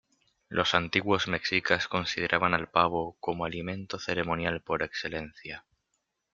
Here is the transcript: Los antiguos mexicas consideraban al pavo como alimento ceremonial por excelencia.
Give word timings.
Los 0.49 0.73
antiguos 0.73 1.27
mexicas 1.27 1.87
consideraban 1.87 2.55
al 2.55 2.67
pavo 2.67 3.15
como 3.19 3.45
alimento 3.45 3.99
ceremonial 3.99 4.59
por 4.59 4.81
excelencia. 4.81 5.63